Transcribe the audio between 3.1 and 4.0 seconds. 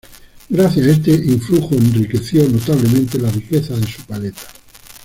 la riqueza de